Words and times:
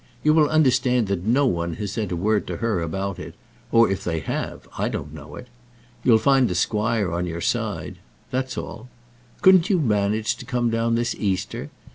You 0.23 0.33
will 0.33 0.49
understand 0.49 1.05
that 1.09 1.25
no 1.27 1.45
one 1.45 1.75
has 1.75 1.91
said 1.91 2.11
a 2.11 2.15
word 2.15 2.47
to 2.47 2.57
her 2.57 2.81
about 2.81 3.19
it; 3.19 3.35
or, 3.71 3.87
if 3.91 4.03
they 4.03 4.19
have, 4.21 4.67
I 4.79 4.89
don't 4.89 5.13
know 5.13 5.35
it. 5.35 5.45
You'll 6.03 6.17
find 6.17 6.49
the 6.49 6.55
squire 6.55 7.11
on 7.11 7.27
your 7.27 7.39
side, 7.39 7.99
that's 8.31 8.57
all. 8.57 8.89
Couldn't 9.43 9.69
you 9.69 9.79
manage 9.79 10.37
to 10.37 10.45
come 10.45 10.71
down 10.71 10.95
this 10.95 11.13
Easter? 11.13 11.69